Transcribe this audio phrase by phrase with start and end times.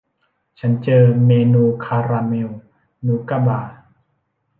[0.59, 2.49] ฉันเจอเมนูคาราเมล
[3.05, 3.75] นูก้าบาร์